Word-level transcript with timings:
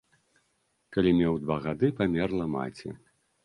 Калі 0.97 1.11
меў 1.19 1.37
два 1.45 1.57
гады, 1.67 1.95
памерла 2.03 2.51
маці. 2.59 2.89